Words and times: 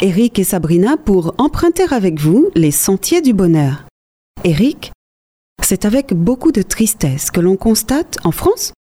Eric 0.00 0.38
et 0.38 0.44
Sabrina 0.44 0.96
pour 0.96 1.34
emprunter 1.38 1.82
avec 1.90 2.20
vous 2.20 2.50
les 2.54 2.70
sentiers 2.70 3.20
du 3.20 3.32
bonheur. 3.32 3.84
Eric, 4.44 4.92
c'est 5.60 5.84
avec 5.84 6.14
beaucoup 6.14 6.52
de 6.52 6.62
tristesse 6.62 7.32
que 7.32 7.40
l'on 7.40 7.56
constate 7.56 8.16
en 8.22 8.30
France, 8.30 8.72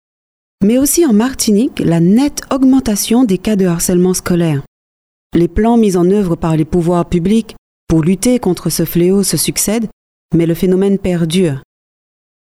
mais 0.62 0.76
aussi 0.76 1.06
en 1.06 1.14
Martinique, 1.14 1.78
la 1.80 2.00
nette 2.00 2.42
augmentation 2.52 3.24
des 3.24 3.38
cas 3.38 3.56
de 3.56 3.64
harcèlement 3.64 4.12
scolaire. 4.12 4.60
Les 5.34 5.48
plans 5.48 5.78
mis 5.78 5.96
en 5.96 6.10
œuvre 6.10 6.36
par 6.36 6.54
les 6.54 6.66
pouvoirs 6.66 7.08
publics 7.08 7.56
pour 7.88 8.02
lutter 8.02 8.38
contre 8.38 8.68
ce 8.68 8.84
fléau 8.84 9.22
se 9.22 9.38
succèdent, 9.38 9.88
mais 10.34 10.44
le 10.44 10.54
phénomène 10.54 10.98
perdure. 10.98 11.62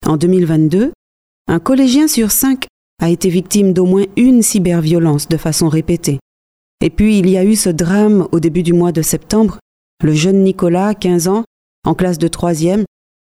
En 0.06 0.16
2022, 0.16 0.92
un 1.48 1.60
collégien 1.60 2.08
sur 2.08 2.30
cinq 2.30 2.68
a 3.02 3.10
été 3.10 3.30
victime 3.30 3.74
d'au 3.74 3.88
moins 3.88 4.06
une 4.16 4.44
cyberviolence 4.44 5.28
de 5.28 5.38
façon 5.38 5.70
répétée. 5.70 6.20
Et 6.82 6.90
puis 6.90 7.20
il 7.20 7.30
y 7.30 7.38
a 7.38 7.44
eu 7.44 7.56
ce 7.56 7.70
drame 7.70 8.28
au 8.32 8.40
début 8.40 8.64
du 8.64 8.74
mois 8.74 8.92
de 8.92 9.02
septembre. 9.02 9.60
Le 10.04 10.14
jeune 10.14 10.44
Nicolas, 10.44 10.94
15 10.94 11.28
ans, 11.28 11.44
en 11.86 11.94
classe 11.94 12.18
de 12.18 12.28
troisième, 12.28 12.86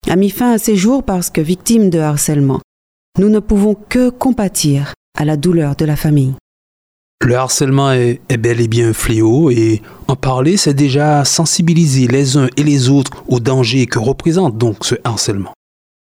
a 0.10 0.16
mis 0.16 0.30
fin 0.30 0.52
à 0.54 0.58
ses 0.58 0.76
jours 0.76 1.04
parce 1.04 1.30
que 1.30 1.42
victime 1.42 1.90
de 1.90 2.00
harcèlement. 2.00 2.62
Nous 3.20 3.30
ne 3.30 3.40
pouvons 3.40 3.76
que 3.76 4.10
compatir 4.10 4.94
à 5.18 5.26
la 5.26 5.36
douleur 5.36 5.76
de 5.76 5.86
la 5.86 5.96
famille. 5.96 6.34
Le 7.24 7.36
harcèlement 7.36 7.92
est, 7.92 8.20
bel 8.40 8.62
et 8.62 8.68
bien 8.68 8.90
un 8.90 8.94
fléau 8.94 9.52
et 9.52 9.82
en 10.08 10.16
parler, 10.16 10.58
c'est 10.58 10.74
déjà 10.74 11.24
sensibiliser 11.24 12.08
les 12.08 12.36
uns 12.36 12.48
et 12.58 12.64
les 12.64 12.90
autres 12.90 13.24
au 13.28 13.40
danger 13.40 13.86
que 13.86 14.00
représente 14.00 14.58
donc 14.58 14.86
ce 14.86 14.96
harcèlement. 15.04 15.54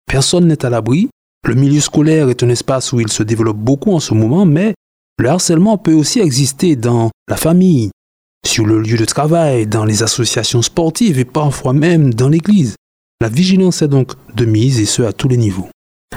Personne 0.08 0.48
n'est 0.48 0.64
à 0.64 0.70
l'abri. 0.70 1.10
Le 1.46 1.56
milieu 1.56 1.82
scolaire 1.82 2.30
est 2.30 2.44
un 2.44 2.50
espace 2.50 2.94
où 2.94 3.02
il 3.02 3.12
se 3.12 3.24
développe 3.24 3.58
beaucoup 3.58 3.92
en 3.92 4.00
ce 4.00 4.14
moment, 4.14 4.46
mais 4.46 4.74
le 5.18 5.30
harcèlement 5.30 5.78
peut 5.78 5.94
aussi 5.94 6.20
exister 6.20 6.76
dans 6.76 7.12
la 7.28 7.38
famille, 7.38 7.92
sur 8.46 8.66
le 8.66 8.80
lieu 8.82 8.98
de 8.98 9.06
travail, 9.06 9.68
dans 9.68 9.86
les 9.86 10.04
associations 10.04 10.62
sportives 10.62 11.20
et 11.20 11.26
parfois 11.26 11.74
même 11.74 12.14
dans 12.14 12.30
l'église. 12.30 12.76
La 13.22 13.30
vigilance 13.30 13.82
est 13.82 13.88
donc 13.88 14.14
de 14.36 14.46
mise 14.46 14.80
et 14.80 14.86
ce 14.86 15.04
à 15.04 15.14
tous 15.14 15.28
les 15.28 15.38
niveaux. 15.38 15.70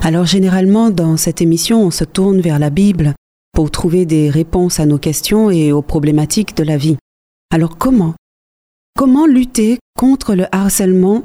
Alors 0.03 0.25
généralement, 0.25 0.91
dans 0.91 1.17
cette 1.17 1.43
émission, 1.43 1.83
on 1.83 1.91
se 1.91 2.05
tourne 2.05 2.41
vers 2.41 2.59
la 2.59 2.71
Bible 2.71 3.15
pour 3.53 3.71
trouver 3.71 4.07
des 4.07 4.31
réponses 4.31 4.81
à 4.81 4.87
nos 4.87 4.99
questions 4.99 5.51
et 5.51 5.71
aux 5.71 5.83
problématiques 5.83 6.57
de 6.57 6.65
la 6.65 6.77
vie. 6.77 6.97
Alors 7.53 7.79
comment 7.79 8.15
Comment 8.97 9.27
lutter 9.27 9.79
contre 9.99 10.35
le 10.35 10.47
harcèlement? 10.55 11.25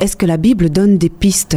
Est-ce 0.00 0.16
que 0.16 0.26
la 0.26 0.36
Bible 0.36 0.70
donne 0.70 0.98
des 0.98 1.08
pistes? 1.08 1.56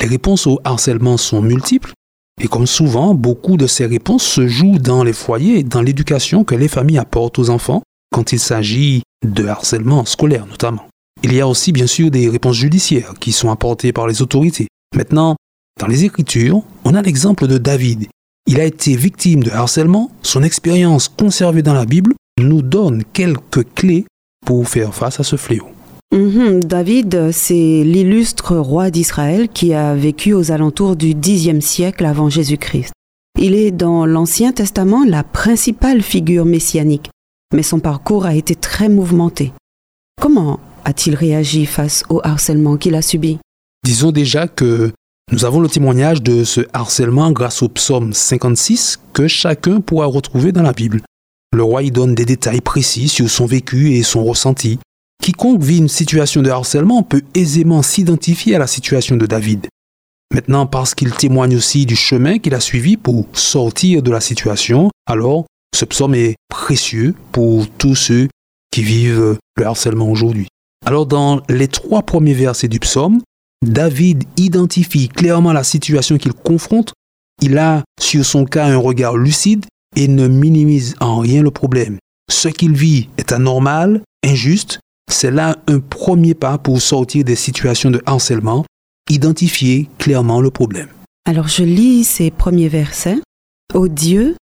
Les 0.00 0.06
réponses 0.06 0.46
au 0.46 0.60
harcèlement 0.64 1.16
sont 1.16 1.42
multiples 1.42 1.92
et 2.40 2.48
comme 2.48 2.66
souvent, 2.66 3.14
beaucoup 3.14 3.56
de 3.56 3.66
ces 3.66 3.86
réponses 3.86 4.24
se 4.24 4.46
jouent 4.46 4.78
dans 4.78 5.04
les 5.04 5.12
foyers 5.12 5.58
et 5.58 5.62
dans 5.62 5.82
l'éducation 5.82 6.44
que 6.44 6.54
les 6.54 6.68
familles 6.68 6.98
apportent 6.98 7.38
aux 7.38 7.50
enfants 7.50 7.82
quand 8.12 8.32
il 8.32 8.40
s'agit 8.40 9.02
de 9.24 9.46
harcèlement 9.46 10.04
scolaire 10.04 10.46
notamment. 10.46 10.88
Il 11.22 11.32
y 11.34 11.40
a 11.40 11.46
aussi 11.46 11.72
bien 11.72 11.86
sûr 11.86 12.10
des 12.10 12.28
réponses 12.28 12.56
judiciaires 12.56 13.14
qui 13.20 13.32
sont 13.32 13.50
apportées 13.50 13.92
par 13.92 14.06
les 14.06 14.22
autorités. 14.22 14.68
Maintenant, 14.96 15.36
dans 15.80 15.86
les 15.86 16.04
Écritures, 16.04 16.62
on 16.84 16.94
a 16.94 17.02
l'exemple 17.02 17.46
de 17.46 17.58
David 17.58 18.08
il 18.46 18.60
a 18.60 18.64
été 18.64 18.96
victime 18.96 19.44
de 19.44 19.50
harcèlement, 19.50 20.10
son 20.22 20.42
expérience 20.42 21.08
conservée 21.08 21.62
dans 21.62 21.74
la 21.74 21.84
Bible 21.84 22.14
nous 22.40 22.62
donne 22.62 23.04
quelques 23.12 23.72
clés 23.74 24.04
pour 24.44 24.68
faire 24.68 24.92
face 24.94 25.20
à 25.20 25.24
ce 25.24 25.36
fléau. 25.36 25.68
Mmh, 26.12 26.60
David, 26.60 27.30
c'est 27.32 27.54
l'illustre 27.54 28.56
roi 28.56 28.90
d'Israël 28.90 29.48
qui 29.48 29.72
a 29.72 29.94
vécu 29.94 30.34
aux 30.34 30.52
alentours 30.52 30.94
du 30.94 31.14
Xe 31.14 31.58
siècle 31.60 32.04
avant 32.04 32.28
Jésus-Christ. 32.28 32.92
Il 33.40 33.54
est 33.54 33.70
dans 33.70 34.04
l'Ancien 34.04 34.52
Testament 34.52 35.04
la 35.06 35.24
principale 35.24 36.02
figure 36.02 36.44
messianique, 36.44 37.08
mais 37.54 37.62
son 37.62 37.80
parcours 37.80 38.26
a 38.26 38.34
été 38.34 38.54
très 38.54 38.90
mouvementé. 38.90 39.54
Comment 40.20 40.60
a-t-il 40.84 41.16
réagi 41.16 41.64
face 41.64 42.04
au 42.10 42.20
harcèlement 42.22 42.76
qu'il 42.76 42.94
a 42.94 43.00
subi? 43.00 43.38
Disons 43.82 44.12
déjà 44.12 44.48
que 44.48 44.92
nous 45.32 45.46
avons 45.46 45.60
le 45.60 45.68
témoignage 45.70 46.22
de 46.22 46.44
ce 46.44 46.60
harcèlement 46.74 47.32
grâce 47.32 47.62
au 47.62 47.70
psaume 47.70 48.12
56 48.12 49.00
que 49.14 49.28
chacun 49.28 49.80
pourra 49.80 50.04
retrouver 50.04 50.52
dans 50.52 50.62
la 50.62 50.74
Bible. 50.74 51.00
Le 51.56 51.62
roi 51.62 51.82
y 51.82 51.90
donne 51.90 52.14
des 52.14 52.26
détails 52.26 52.60
précis 52.60 53.08
sur 53.08 53.30
son 53.30 53.46
vécu 53.46 53.92
et 53.92 54.02
son 54.02 54.24
ressenti. 54.24 54.78
Quiconque 55.22 55.62
vit 55.62 55.78
une 55.78 55.88
situation 55.88 56.42
de 56.42 56.50
harcèlement 56.50 57.04
peut 57.04 57.22
aisément 57.34 57.82
s'identifier 57.82 58.56
à 58.56 58.58
la 58.58 58.66
situation 58.66 59.16
de 59.16 59.24
David. 59.24 59.68
Maintenant, 60.34 60.66
parce 60.66 60.96
qu'il 60.96 61.12
témoigne 61.12 61.54
aussi 61.54 61.86
du 61.86 61.94
chemin 61.94 62.40
qu'il 62.40 62.54
a 62.54 62.60
suivi 62.60 62.96
pour 62.96 63.26
sortir 63.32 64.02
de 64.02 64.10
la 64.10 64.20
situation, 64.20 64.90
alors 65.06 65.46
ce 65.76 65.84
psaume 65.84 66.16
est 66.16 66.34
précieux 66.48 67.14
pour 67.30 67.68
tous 67.68 67.94
ceux 67.94 68.28
qui 68.72 68.82
vivent 68.82 69.38
le 69.56 69.64
harcèlement 69.64 70.10
aujourd'hui. 70.10 70.48
Alors 70.84 71.06
dans 71.06 71.40
les 71.48 71.68
trois 71.68 72.02
premiers 72.02 72.34
versets 72.34 72.66
du 72.66 72.80
psaume, 72.80 73.22
David 73.64 74.24
identifie 74.36 75.08
clairement 75.08 75.52
la 75.52 75.62
situation 75.62 76.18
qu'il 76.18 76.32
confronte. 76.32 76.94
Il 77.40 77.58
a 77.58 77.84
sur 78.00 78.24
son 78.24 78.44
cas 78.44 78.66
un 78.66 78.76
regard 78.76 79.16
lucide 79.16 79.66
et 79.94 80.08
ne 80.08 80.26
minimise 80.26 80.96
en 80.98 81.20
rien 81.20 81.42
le 81.42 81.52
problème. 81.52 81.98
Ce 82.28 82.48
qu'il 82.48 82.72
vit 82.72 83.08
est 83.18 83.30
anormal, 83.30 84.02
injuste. 84.26 84.80
C'est 85.12 85.30
là 85.30 85.56
un 85.68 85.78
premier 85.78 86.34
pas 86.34 86.58
pour 86.58 86.80
sortir 86.80 87.22
des 87.22 87.36
situations 87.36 87.90
de 87.90 88.02
harcèlement, 88.06 88.64
identifier 89.10 89.88
clairement 89.98 90.40
le 90.40 90.50
problème. 90.50 90.88
Alors 91.28 91.48
je 91.48 91.62
lis 91.62 92.02
ces 92.02 92.30
premiers 92.30 92.68
versets. 92.68 93.18
Ô 93.74 93.88
Dieu, 93.88 94.36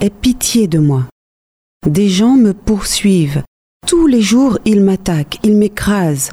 aie 0.00 0.10
pitié 0.10 0.68
de 0.68 0.78
moi. 0.78 1.06
Des 1.86 2.08
gens 2.08 2.36
me 2.36 2.54
poursuivent. 2.54 3.42
Tous 3.86 4.06
les 4.06 4.22
jours 4.22 4.58
ils 4.64 4.80
m'attaquent, 4.80 5.40
ils 5.42 5.56
m'écrasent. 5.56 6.30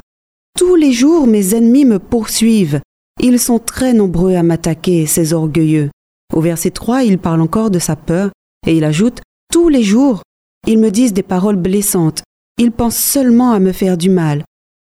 Tous 0.58 0.76
les 0.76 0.94
jours 0.94 1.26
mes 1.26 1.56
ennemis 1.56 1.86
me 1.86 2.00
poursuivent. 2.00 2.80
Ils 3.22 3.40
sont 3.40 3.60
très 3.60 3.94
nombreux 3.94 4.36
à 4.36 4.44
m'attaquer, 4.44 5.08
ces 5.08 5.34
orgueilleux. 5.34 5.90
Au 6.34 6.42
verset 6.42 6.72
3, 6.72 7.04
il 7.04 7.18
parle 7.18 7.42
encore 7.42 7.72
de 7.72 7.80
sa 7.80 7.96
peur, 7.96 8.30
et 8.66 8.78
il 8.78 8.84
ajoute 8.84 9.20
Tous 9.52 9.68
les 9.68 9.84
jours, 9.84 10.22
ils 10.68 10.78
me 10.78 10.92
disent 10.92 11.14
des 11.14 11.24
paroles 11.24 11.58
blessantes. 11.58 12.22
Ils 12.62 12.74
pensent 12.74 12.98
seulement 12.98 13.54
à 13.54 13.60
me 13.60 13.72
faire 13.72 13.98
du 13.98 14.10
mal. 14.10 14.44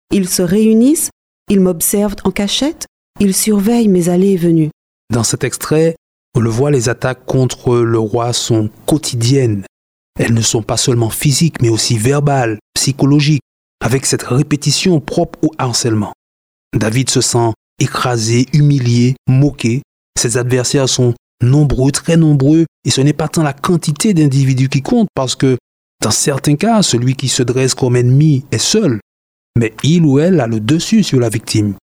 Ils 0.10 0.30
se 0.30 0.42
réunissent, 0.42 1.10
ils 1.50 1.60
m'observent 1.60 2.16
en 2.24 2.32
cachette, 2.32 2.86
ils 3.20 3.36
surveillent 3.36 3.90
mes 3.90 4.08
allées 4.08 4.32
et 4.32 4.38
venues. 4.38 4.70
Dans 5.12 5.26
cet 5.26 5.44
extrait, 5.44 5.98
on 6.36 6.40
le 6.40 6.50
voit, 6.50 6.72
les 6.72 6.88
attaques 6.88 7.26
contre 7.26 7.76
le 7.76 8.00
roi 8.00 8.32
sont 8.32 8.70
quotidiennes. 8.86 9.66
Elles 10.18 10.34
ne 10.34 10.42
sont 10.42 10.64
pas 10.64 10.78
seulement 10.78 11.10
physiques, 11.10 11.62
mais 11.62 11.68
aussi 11.68 11.98
verbales, 11.98 12.60
psychologiques 12.76 13.42
avec 13.84 14.06
cette 14.06 14.24
répétition 14.24 15.02
propre 15.02 15.38
au 15.44 15.52
harcèlement. 15.58 16.14
David 16.74 17.10
se 17.10 17.20
sent 17.20 17.52
écrasé, 17.80 18.46
humilié, 18.54 19.18
moqué. 19.28 19.82
Ses 20.18 20.38
adversaires 20.38 20.88
sont 20.88 21.14
nombreux, 21.44 21.92
très 21.92 22.16
nombreux, 22.16 22.66
et 22.86 22.90
ce 22.90 23.02
n'est 23.02 23.12
pas 23.12 23.28
tant 23.28 23.44
la 23.44 23.52
quantité 23.52 24.14
d'individus 24.14 24.70
qui 24.70 24.82
compte, 24.82 25.10
parce 25.14 25.36
que 25.36 25.58
dans 26.02 26.12
certains 26.12 26.56
cas, 26.56 26.82
celui 26.82 27.16
qui 27.16 27.28
se 27.28 27.44
dresse 27.44 27.74
comme 27.74 27.96
ennemi 27.96 28.46
est 28.52 28.58
seul, 28.58 29.00
mais 29.58 29.74
il 29.84 30.06
ou 30.06 30.20
elle 30.20 30.40
a 30.40 30.48
le 30.48 30.60
dessus 30.60 31.04
sur 31.04 31.20
la 31.20 31.30
victime. 31.30 31.76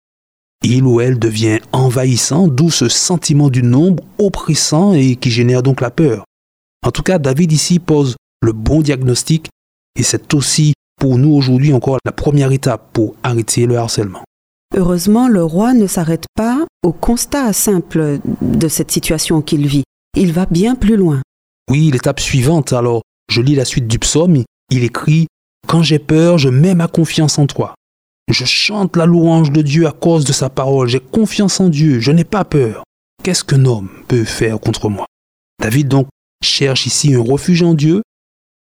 Il 0.64 0.84
ou 0.84 1.00
elle 1.00 1.18
devient 1.18 1.58
envahissant, 1.72 2.46
d'où 2.46 2.70
ce 2.70 2.88
sentiment 2.88 3.50
du 3.50 3.62
nombre 3.62 4.04
oppressant 4.18 4.94
et 4.94 5.16
qui 5.16 5.30
génère 5.30 5.62
donc 5.62 5.80
la 5.80 5.90
peur. 5.90 6.24
En 6.86 6.90
tout 6.90 7.02
cas, 7.02 7.18
David 7.18 7.50
ici 7.52 7.78
pose 7.78 8.16
le 8.42 8.52
bon 8.52 8.80
diagnostic, 8.80 9.48
et 9.98 10.02
c'est 10.02 10.34
aussi 10.34 10.74
pour 11.00 11.18
nous 11.18 11.34
aujourd'hui 11.34 11.72
encore 11.72 11.98
la 12.04 12.12
première 12.12 12.52
étape 12.52 12.90
pour 12.92 13.16
arrêter 13.22 13.66
le 13.66 13.76
harcèlement. 13.76 14.22
Heureusement, 14.74 15.28
le 15.28 15.44
roi 15.44 15.74
ne 15.74 15.86
s'arrête 15.86 16.26
pas 16.34 16.64
au 16.82 16.92
constat 16.92 17.52
simple 17.52 18.20
de 18.40 18.68
cette 18.68 18.90
situation 18.90 19.42
qu'il 19.42 19.66
vit. 19.66 19.84
Il 20.16 20.32
va 20.32 20.46
bien 20.46 20.74
plus 20.76 20.96
loin. 20.96 21.20
Oui, 21.70 21.90
l'étape 21.90 22.20
suivante, 22.20 22.72
alors 22.72 23.02
je 23.32 23.40
lis 23.40 23.54
la 23.54 23.64
suite 23.64 23.88
du 23.88 23.98
psaume, 23.98 24.44
il 24.70 24.84
écrit⁇ 24.84 25.22
Quand 25.66 25.82
j'ai 25.82 25.98
peur, 25.98 26.38
je 26.38 26.50
mets 26.50 26.74
ma 26.74 26.86
confiance 26.86 27.38
en 27.38 27.46
toi. 27.46 27.74
Je 28.28 28.44
chante 28.44 28.96
la 28.96 29.06
louange 29.06 29.50
de 29.50 29.62
Dieu 29.62 29.86
à 29.86 29.92
cause 29.92 30.24
de 30.24 30.32
sa 30.32 30.50
parole, 30.50 30.88
j'ai 30.88 31.00
confiance 31.00 31.58
en 31.58 31.68
Dieu, 31.68 31.98
je 31.98 32.12
n'ai 32.12 32.24
pas 32.24 32.44
peur. 32.44 32.84
Qu'est-ce 33.22 33.44
qu'un 33.44 33.64
homme 33.64 33.88
peut 34.06 34.24
faire 34.24 34.60
contre 34.60 34.88
moi?⁇ 34.88 35.06
David 35.64 35.88
donc 35.88 36.08
cherche 36.44 36.86
ici 36.86 37.14
un 37.14 37.22
refuge 37.22 37.62
en 37.62 37.74
Dieu. 37.74 38.02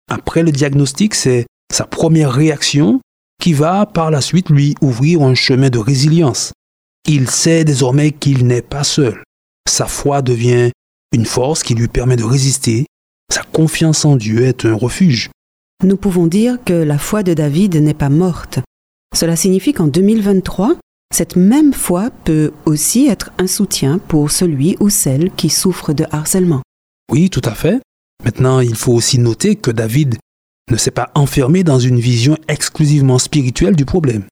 Après 0.09 0.43
le 0.43 0.51
diagnostic, 0.51 1.15
c'est 1.15 1.45
sa 1.71 1.85
première 1.85 2.31
réaction, 2.31 3.01
qui 3.41 3.53
va 3.53 3.85
par 3.85 4.11
la 4.11 4.21
suite 4.21 4.49
lui 4.49 4.75
ouvrir 4.81 5.21
un 5.23 5.35
chemin 5.35 5.69
de 5.69 5.79
résilience. 5.79 6.53
Il 7.07 7.29
sait 7.29 7.65
désormais 7.65 8.11
qu'il 8.11 8.45
n'est 8.45 8.61
pas 8.61 8.83
seul. 8.83 9.23
Sa 9.67 9.87
foi 9.87 10.21
devient 10.21 10.71
une 11.11 11.25
force 11.25 11.63
qui 11.63 11.73
lui 11.73 11.87
permet 11.87 12.15
de 12.15 12.23
résister. 12.23 12.85
Sa 13.31 13.43
confiance 13.43 14.03
en 14.03 14.17
Dieu 14.17 14.41
est 14.43 14.65
un 14.65 14.75
refuge. 14.75 15.29
Nous 15.85 15.95
pouvons 15.95 16.27
dire 16.27 16.57
que 16.65 16.73
la 16.73 16.97
foi 16.97 17.23
de 17.23 17.33
David 17.33 17.77
n'est 17.77 17.93
pas 17.93 18.09
morte. 18.09 18.59
Cela 19.15 19.37
signifie 19.37 19.71
qu'en 19.71 19.87
2023, 19.87 20.75
cette 21.15 21.37
même 21.37 21.71
foi 21.71 22.09
peut 22.25 22.51
aussi 22.65 23.07
être 23.07 23.31
un 23.37 23.47
soutien 23.47 23.99
pour 23.99 24.31
celui 24.31 24.75
ou 24.81 24.89
celle 24.89 25.31
qui 25.31 25.49
souffre 25.49 25.93
de 25.93 26.05
harcèlement. 26.11 26.61
Oui, 27.09 27.29
tout 27.29 27.41
à 27.45 27.55
fait. 27.55 27.79
Maintenant, 28.25 28.59
il 28.59 28.75
faut 28.75 28.91
aussi 28.91 29.17
noter 29.17 29.55
que 29.55 29.71
David 29.71 30.17
ne 30.69 30.75
s'est 30.75 30.91
pas 30.91 31.09
enfermé 31.15 31.63
dans 31.63 31.79
une 31.79 32.01
vision 32.01 32.37
exclusivement 32.49 33.17
spirituelle 33.17 33.77
du 33.77 33.85
problème. 33.85 34.25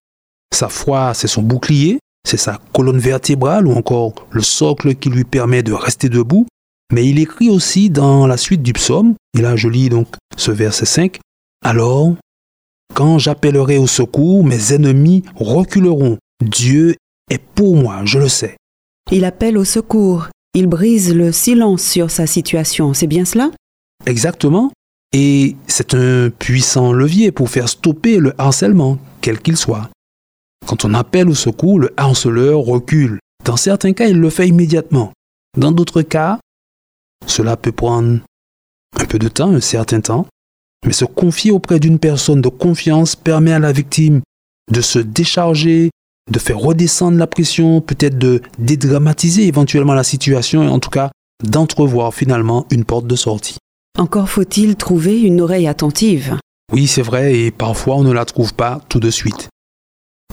Sa 0.54 0.68
foi, 0.68 1.14
c'est 1.14 1.28
son 1.28 1.42
bouclier, 1.42 2.00
c'est 2.28 2.36
sa 2.36 2.60
colonne 2.74 3.00
vertébrale 3.00 3.66
ou 3.66 3.72
encore 3.72 4.28
le 4.32 4.42
socle 4.42 4.96
qui 4.96 5.10
lui 5.10 5.24
permet 5.24 5.64
de 5.64 5.72
rester 5.72 6.10
debout. 6.10 6.46
Mais 6.94 7.08
il 7.08 7.20
écrit 7.20 7.50
aussi 7.50 7.90
dans 7.90 8.26
la 8.28 8.38
suite 8.38 8.64
du 8.64 8.74
psaume, 8.74 9.16
et 9.38 9.42
là 9.42 9.56
je 9.56 9.68
lis 9.68 9.90
donc 9.90 10.08
ce 10.38 10.52
verset 10.52 10.86
5, 10.86 11.20
Alors, 11.64 12.16
quand 12.94 13.20
j'appellerai 13.20 13.78
au 13.78 13.88
secours, 13.88 14.44
mes 14.44 14.74
ennemis 14.74 15.24
reculeront. 15.36 16.18
Dieu 16.44 16.96
est 17.30 17.42
pour 17.42 17.76
moi, 17.76 18.02
je 18.06 18.20
le 18.20 18.30
sais. 18.30 18.56
Il 19.12 19.26
appelle 19.26 19.58
au 19.58 19.66
secours, 19.66 20.30
il 20.54 20.68
brise 20.68 21.14
le 21.14 21.32
silence 21.32 21.84
sur 21.84 22.10
sa 22.10 22.26
situation, 22.26 22.94
c'est 22.94 23.08
bien 23.08 23.26
cela? 23.26 23.52
Exactement. 24.06 24.72
Et 25.14 25.56
c'est 25.68 25.94
un 25.94 26.30
puissant 26.30 26.94
levier 26.94 27.32
pour 27.32 27.50
faire 27.50 27.70
stopper 27.70 28.18
le 28.18 28.34
harcèlement, 28.38 28.98
quel 29.22 29.40
qu'il 29.40 29.58
soit. 29.58 29.90
Quand 30.68 30.86
on 30.86 30.94
appelle 30.94 31.30
au 31.30 31.36
secours, 31.36 31.80
le 31.80 31.92
harceleur 31.98 32.60
recule. 32.60 33.20
Dans 33.44 33.58
certains 33.58 33.94
cas, 33.94 34.08
il 34.08 34.20
le 34.20 34.30
fait 34.30 34.48
immédiatement. 34.48 35.12
Dans 35.58 35.72
d'autres 35.72 36.04
cas, 36.04 36.40
cela 37.32 37.58
peut 37.58 37.72
prendre 37.72 38.20
un 39.00 39.06
peu 39.06 39.20
de 39.20 39.28
temps, 39.28 39.54
un 39.54 39.62
certain 39.62 40.02
temps, 40.02 40.28
mais 40.86 40.94
se 40.94 41.06
confier 41.06 41.52
auprès 41.52 41.80
d'une 41.80 42.00
personne 42.00 42.42
de 42.42 42.50
confiance 42.50 43.16
permet 43.16 43.54
à 43.54 43.60
la 43.60 43.72
victime 43.72 44.22
de 44.72 44.82
se 44.82 45.00
décharger, 45.00 45.90
de 46.32 46.40
faire 46.40 46.60
redescendre 46.60 47.18
la 47.18 47.28
pression, 47.28 47.82
peut-être 47.82 48.18
de 48.18 48.42
dédramatiser 48.58 49.48
éventuellement 49.48 49.94
la 49.94 50.04
situation 50.04 50.64
et 50.64 50.68
en 50.68 50.80
tout 50.80 50.90
cas 50.90 51.12
d'entrevoir 51.44 52.14
finalement 52.14 52.66
une 52.70 52.86
porte 52.86 53.08
de 53.08 53.16
sortie. 53.16 53.58
Encore 53.98 54.30
faut-il 54.30 54.76
trouver 54.76 55.22
une 55.22 55.42
oreille 55.42 55.68
attentive. 55.68 56.38
Oui, 56.72 56.88
c'est 56.88 57.02
vrai, 57.02 57.36
et 57.36 57.52
parfois 57.52 57.96
on 57.96 58.04
ne 58.04 58.12
la 58.12 58.26
trouve 58.26 58.54
pas 58.54 58.82
tout 58.90 59.00
de 59.00 59.10
suite. 59.10 59.50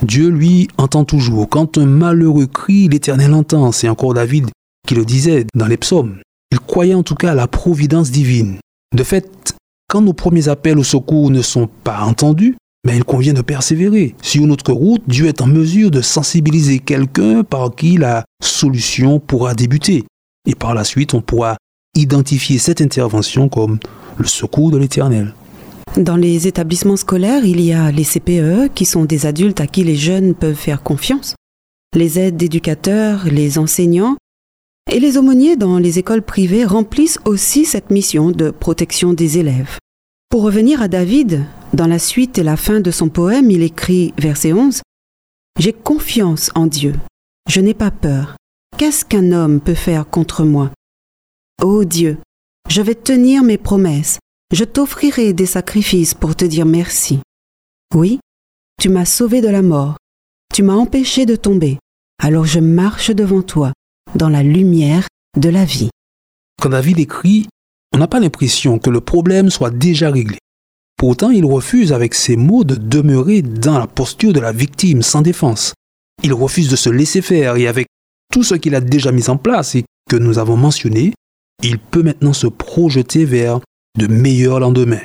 Dieu, 0.02 0.28
lui, 0.28 0.68
entend 0.76 1.04
toujours. 1.04 1.48
Quand 1.48 1.78
un 1.78 1.86
malheureux 1.86 2.46
crie, 2.46 2.88
l'Éternel 2.88 3.32
entend. 3.32 3.72
C'est 3.72 3.88
encore 3.88 4.12
David 4.12 4.50
qui 4.86 4.94
le 4.94 5.04
disait 5.04 5.46
dans 5.54 5.66
les 5.66 5.78
psaumes. 5.78 6.20
Il 6.52 6.60
croyait 6.60 6.94
en 6.94 7.02
tout 7.02 7.14
cas 7.14 7.32
à 7.32 7.34
la 7.34 7.48
providence 7.48 8.10
divine. 8.10 8.58
De 8.94 9.02
fait, 9.02 9.54
quand 9.88 10.00
nos 10.00 10.12
premiers 10.12 10.48
appels 10.48 10.78
au 10.78 10.84
secours 10.84 11.30
ne 11.30 11.42
sont 11.42 11.68
pas 11.84 12.00
entendus, 12.00 12.56
mais 12.84 12.92
ben, 12.92 12.98
il 12.98 13.04
convient 13.04 13.32
de 13.32 13.42
persévérer. 13.42 14.14
Sur 14.22 14.46
notre 14.46 14.72
route, 14.72 15.02
Dieu 15.08 15.26
est 15.26 15.40
en 15.40 15.46
mesure 15.46 15.90
de 15.90 16.00
sensibiliser 16.00 16.78
quelqu'un 16.78 17.42
par 17.42 17.74
qui 17.74 17.96
la 17.96 18.24
solution 18.40 19.18
pourra 19.18 19.54
débuter. 19.54 20.04
Et 20.48 20.54
par 20.54 20.72
la 20.72 20.84
suite, 20.84 21.12
on 21.12 21.20
pourra 21.20 21.56
identifier 21.96 22.58
cette 22.58 22.80
intervention 22.80 23.48
comme 23.48 23.80
le 24.18 24.26
secours 24.26 24.70
de 24.70 24.78
l'Éternel. 24.78 25.34
Dans 25.96 26.16
les 26.16 26.46
établissements 26.46 26.96
scolaires, 26.96 27.44
il 27.44 27.60
y 27.60 27.72
a 27.72 27.90
les 27.90 28.04
CPE, 28.04 28.72
qui 28.74 28.84
sont 28.84 29.04
des 29.04 29.26
adultes 29.26 29.60
à 29.60 29.66
qui 29.66 29.82
les 29.82 29.96
jeunes 29.96 30.34
peuvent 30.34 30.54
faire 30.54 30.82
confiance, 30.82 31.34
les 31.94 32.18
aides 32.18 32.36
d'éducateurs, 32.36 33.24
les 33.24 33.58
enseignants, 33.58 34.16
et 34.90 35.00
les 35.00 35.18
aumôniers 35.18 35.56
dans 35.56 35.78
les 35.78 35.98
écoles 35.98 36.22
privées 36.22 36.64
remplissent 36.64 37.18
aussi 37.24 37.64
cette 37.64 37.90
mission 37.90 38.30
de 38.30 38.50
protection 38.50 39.12
des 39.12 39.38
élèves. 39.38 39.78
Pour 40.28 40.42
revenir 40.42 40.80
à 40.80 40.88
David, 40.88 41.44
dans 41.72 41.86
la 41.86 41.98
suite 41.98 42.38
et 42.38 42.42
la 42.42 42.56
fin 42.56 42.80
de 42.80 42.90
son 42.90 43.08
poème, 43.08 43.50
il 43.50 43.62
écrit, 43.62 44.14
verset 44.18 44.52
11, 44.52 44.82
J'ai 45.58 45.72
confiance 45.72 46.50
en 46.54 46.66
Dieu, 46.66 46.94
je 47.48 47.60
n'ai 47.60 47.74
pas 47.74 47.90
peur. 47.90 48.36
Qu'est-ce 48.78 49.04
qu'un 49.04 49.32
homme 49.32 49.60
peut 49.60 49.74
faire 49.74 50.08
contre 50.08 50.44
moi? 50.44 50.70
Ô 51.62 51.84
Dieu, 51.84 52.18
je 52.68 52.82
vais 52.82 52.94
tenir 52.94 53.42
mes 53.42 53.58
promesses, 53.58 54.18
je 54.52 54.64
t'offrirai 54.64 55.32
des 55.32 55.46
sacrifices 55.46 56.14
pour 56.14 56.36
te 56.36 56.44
dire 56.44 56.66
merci. 56.66 57.20
Oui, 57.94 58.20
tu 58.80 58.88
m'as 58.88 59.04
sauvé 59.04 59.40
de 59.40 59.48
la 59.48 59.62
mort, 59.62 59.96
tu 60.54 60.62
m'as 60.62 60.74
empêché 60.74 61.26
de 61.26 61.36
tomber, 61.36 61.78
alors 62.22 62.44
je 62.44 62.60
marche 62.60 63.10
devant 63.10 63.42
toi 63.42 63.72
dans 64.14 64.28
la 64.28 64.42
lumière 64.42 65.06
de 65.38 65.48
la 65.48 65.64
vie. 65.64 65.90
Quand 66.60 66.70
David 66.70 66.98
écrit, 66.98 67.46
on 67.92 67.98
n'a 67.98 68.08
pas 68.08 68.20
l'impression 68.20 68.78
que 68.78 68.90
le 68.90 69.00
problème 69.00 69.50
soit 69.50 69.70
déjà 69.70 70.10
réglé. 70.10 70.38
Pourtant, 70.96 71.30
il 71.30 71.44
refuse 71.44 71.92
avec 71.92 72.14
ces 72.14 72.36
mots 72.36 72.64
de 72.64 72.74
demeurer 72.74 73.42
dans 73.42 73.78
la 73.78 73.86
posture 73.86 74.32
de 74.32 74.40
la 74.40 74.52
victime 74.52 75.02
sans 75.02 75.20
défense. 75.20 75.74
Il 76.22 76.32
refuse 76.32 76.70
de 76.70 76.76
se 76.76 76.88
laisser 76.88 77.20
faire 77.20 77.56
et 77.56 77.66
avec 77.66 77.86
tout 78.32 78.42
ce 78.42 78.54
qu'il 78.54 78.74
a 78.74 78.80
déjà 78.80 79.12
mis 79.12 79.28
en 79.28 79.36
place 79.36 79.74
et 79.74 79.84
que 80.10 80.16
nous 80.16 80.38
avons 80.38 80.56
mentionné, 80.56 81.12
il 81.62 81.78
peut 81.78 82.02
maintenant 82.02 82.32
se 82.32 82.46
projeter 82.46 83.24
vers 83.24 83.60
de 83.98 84.06
meilleurs 84.06 84.60
lendemains. 84.60 85.04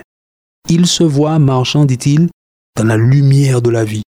Il 0.70 0.86
se 0.86 1.04
voit 1.04 1.40
marchant, 1.40 1.86
dit-il, 1.86 2.30
dans 2.78 2.84
la 2.84 2.98
lumière 2.98 3.62
de 3.62 3.70
la 3.70 3.84
vie. 3.84 4.04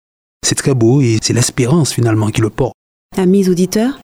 C'est 0.46 0.54
très 0.54 0.74
beau 0.74 1.00
et 1.00 1.18
c'est 1.22 1.32
l'espérance 1.32 1.92
finalement 1.92 2.30
qui 2.30 2.40
le 2.40 2.50
porte. 2.50 2.74
Amis 3.16 3.48
auditeurs, 3.48 4.00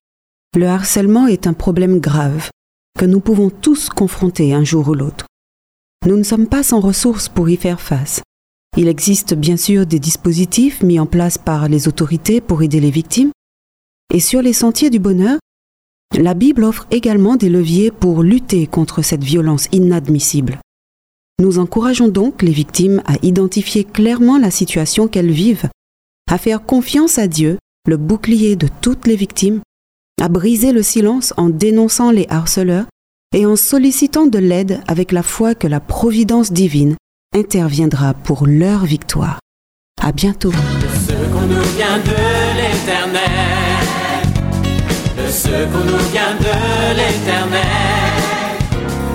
le 0.56 0.66
harcèlement 0.66 1.26
est 1.26 1.46
un 1.46 1.52
problème 1.52 2.00
grave 2.00 2.50
que 2.98 3.04
nous 3.04 3.20
pouvons 3.20 3.50
tous 3.50 3.90
confronter 3.90 4.54
un 4.54 4.64
jour 4.64 4.88
ou 4.88 4.94
l'autre. 4.94 5.26
Nous 6.06 6.16
ne 6.16 6.22
sommes 6.22 6.48
pas 6.48 6.62
sans 6.62 6.80
ressources 6.80 7.28
pour 7.28 7.48
y 7.48 7.56
faire 7.56 7.80
face. 7.80 8.22
Il 8.76 8.88
existe 8.88 9.34
bien 9.34 9.56
sûr 9.56 9.86
des 9.86 9.98
dispositifs 9.98 10.82
mis 10.82 10.98
en 10.98 11.06
place 11.06 11.38
par 11.38 11.68
les 11.68 11.86
autorités 11.86 12.40
pour 12.40 12.62
aider 12.62 12.80
les 12.80 12.90
victimes. 12.90 13.30
Et 14.12 14.20
sur 14.20 14.42
les 14.42 14.52
sentiers 14.52 14.90
du 14.90 14.98
bonheur, 14.98 15.38
la 16.16 16.34
Bible 16.34 16.64
offre 16.64 16.86
également 16.90 17.36
des 17.36 17.50
leviers 17.50 17.90
pour 17.90 18.22
lutter 18.22 18.66
contre 18.66 19.02
cette 19.02 19.24
violence 19.24 19.68
inadmissible. 19.72 20.58
Nous 21.40 21.58
encourageons 21.58 22.08
donc 22.08 22.42
les 22.42 22.52
victimes 22.52 23.02
à 23.06 23.14
identifier 23.22 23.84
clairement 23.84 24.38
la 24.38 24.50
situation 24.50 25.06
qu'elles 25.06 25.30
vivent, 25.30 25.68
à 26.30 26.38
faire 26.38 26.64
confiance 26.64 27.18
à 27.18 27.28
Dieu, 27.28 27.58
le 27.86 27.96
bouclier 27.96 28.56
de 28.56 28.68
toutes 28.80 29.06
les 29.06 29.16
victimes, 29.16 29.60
à 30.20 30.28
briser 30.28 30.72
le 30.72 30.82
silence 30.82 31.32
en 31.36 31.48
dénonçant 31.48 32.10
les 32.10 32.26
harceleurs 32.28 32.86
et 33.34 33.46
en 33.46 33.56
sollicitant 33.56 34.26
de 34.26 34.38
l'aide 34.38 34.80
avec 34.86 35.12
la 35.12 35.22
foi 35.22 35.54
que 35.54 35.66
la 35.66 35.80
providence 35.80 36.52
divine 36.52 36.96
interviendra 37.34 38.14
pour 38.14 38.46
leur 38.46 38.84
victoire. 38.84 39.38
À 40.00 40.12
bientôt. 40.12 40.52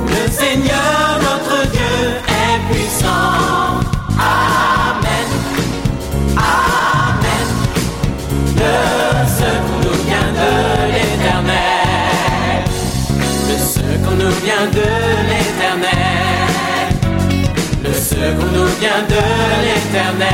Le 0.08 0.32
Seigneur 0.32 1.20
notre 1.22 1.72
Dieu 1.72 2.06
est 2.28 2.72
puissant. 2.72 3.63
Vient 14.44 14.68
de 14.68 14.90
l'éternel. 15.30 15.90
Le 17.84 17.94
secours 17.94 18.52
nous 18.54 18.70
vient 18.82 19.04
de 19.14 19.24
l'éternel. 19.66 20.28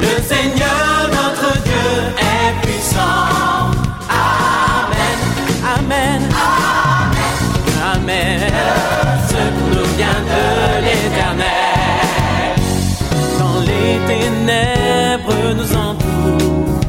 Le 0.00 0.14
Seigneur 0.22 1.08
notre 1.10 1.52
Dieu 1.62 1.88
est 2.18 2.52
puissant. 2.62 3.70
Amen. 5.76 6.20
Amen. 7.94 8.40
Ce 9.28 9.42
nous 9.74 9.88
vient 9.96 10.22
de 10.32 10.44
l'éternel. 10.84 12.56
Quand 13.38 13.60
les 13.70 13.92
ténèbres 14.12 15.42
nous 15.56 15.72
entourent, 15.76 16.80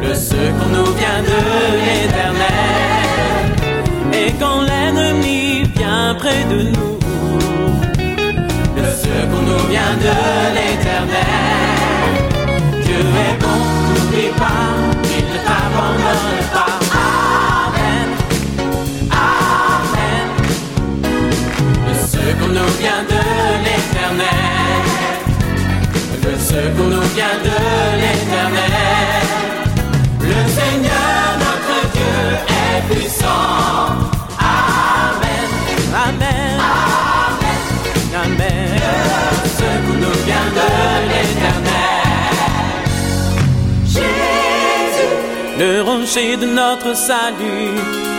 le 0.00 0.14
secours 0.14 0.70
nous 0.72 0.90
vient 1.00 1.22
de 1.22 1.49
près 6.20 6.44
de 6.44 6.62
nous, 6.72 6.98
le 8.76 8.84
secours 9.02 9.44
nous 9.48 9.62
vient 9.70 9.94
de 10.06 10.16
l'éternel. 10.56 11.26
Dieu 12.84 13.02
est 13.24 13.36
bon, 13.42 13.60
n'oublie 13.88 14.32
pas, 14.42 14.64
il 15.16 15.24
ne 15.30 15.38
t'abandonne 15.46 16.44
pas. 16.52 16.80
secours 22.30 22.48
nous 22.48 22.72
vient 22.80 23.02
de 23.12 23.22
l'éternel. 23.64 24.84
Le 26.24 26.38
secours 26.38 26.90
nous 26.94 27.08
vient 27.14 27.38
de 27.48 27.58
l'éternel. 28.00 29.24
Le 30.20 30.40
Seigneur 30.58 31.24
notre 31.44 31.76
Dieu 31.94 32.18
est 32.48 32.94
puissant. 32.94 33.19
Secours 39.80 39.96
nous 39.96 40.24
vient 40.26 40.50
de 40.58 40.68
l'éternel. 41.08 42.80
Jésus, 43.86 45.10
Le 45.58 45.82
rocher 45.82 46.36
de 46.36 46.46
notre 46.46 46.94
salut. 46.96 47.74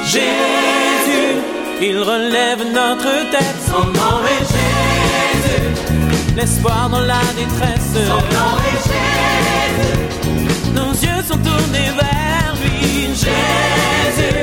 Jésus, 0.05 1.35
il 1.81 1.97
relève 1.99 2.59
notre 2.73 3.11
tête. 3.31 3.55
son 3.67 3.85
nom 3.85 4.17
est 4.25 4.45
Jésus, 4.53 6.35
L'espoir 6.35 6.89
dans 6.89 7.01
la 7.01 7.21
détresse. 7.35 7.93
son 7.93 8.21
nom 8.37 8.53
est 8.71 8.81
Jésus, 8.89 10.73
Nos 10.73 10.91
yeux 10.91 11.23
sont 11.27 11.37
tournés 11.37 11.91
vers 11.97 12.53
lui. 12.61 13.07
Jésus, 13.13 14.35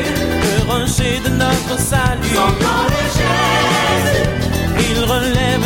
le 0.43 0.73
rocher 0.73 1.21
de 1.25 1.31
notre 1.31 1.79
salut. 1.79 2.35
son 2.35 2.51
nom 2.65 2.83
est 3.01 3.13
Jésus, 3.19 4.91
Il 4.91 4.99
relève 5.05 5.65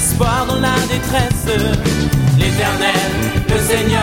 L'espoir 0.00 0.46
dans 0.46 0.58
la 0.60 0.72
détresse. 0.88 1.44
L'éternel, 2.38 2.94
le 3.50 3.58
Seigneur, 3.58 4.02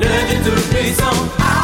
le 0.00 0.40
Dieu 0.40 0.40
Tout-Puissant. 0.42 1.63